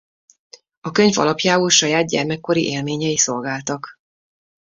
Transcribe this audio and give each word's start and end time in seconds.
A 0.79 0.91
könyv 0.91 1.17
alapjául 1.17 1.69
saját 1.69 2.07
gyerekkori 2.07 2.63
élményei 2.69 3.17
szolgáltak. 3.17 3.87